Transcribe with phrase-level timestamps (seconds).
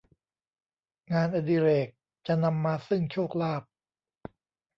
[1.11, 1.87] งานอดิเรก
[2.27, 3.63] จะนำมาซึ่งโชคลาภ